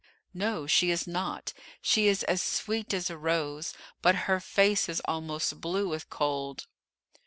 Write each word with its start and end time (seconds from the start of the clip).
"No, 0.33 0.65
she 0.65 0.89
is 0.89 1.05
not. 1.05 1.53
She 1.79 2.07
is 2.07 2.23
as 2.23 2.41
sweet 2.41 2.91
as 2.91 3.11
a 3.11 3.17
rose; 3.19 3.71
but 4.01 4.15
her 4.25 4.39
face 4.39 4.89
is 4.89 4.99
almost 5.05 5.61
blue 5.61 5.87
with 5.89 6.09
cold." 6.09 6.65